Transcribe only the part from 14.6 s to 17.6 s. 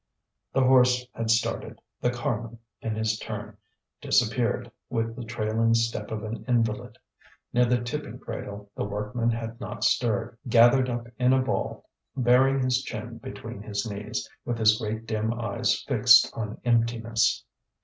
great dim eyes fixed on emptiness.